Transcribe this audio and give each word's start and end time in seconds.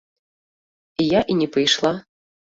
Я 1.09 1.21
і 1.35 1.37
не 1.43 1.47
пайшла. 1.59 1.93